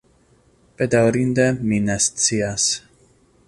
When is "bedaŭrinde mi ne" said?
0.79-2.01